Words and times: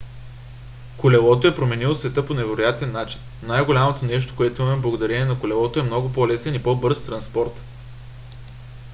колелото 1.01 1.47
е 1.47 1.55
променило 1.55 1.93
света 1.95 2.27
по 2.27 2.33
невероятен 2.33 2.91
начин. 2.91 3.19
най-голямото 3.43 4.05
нещо 4.05 4.35
което 4.37 4.61
имаме 4.61 4.81
благодарение 4.81 5.25
на 5.25 5.39
колелото 5.39 5.79
е 5.79 5.83
много 5.83 6.13
по-лесен 6.13 6.55
и 6.55 6.63
по-бърз 6.63 7.03
транспорт 7.05 7.61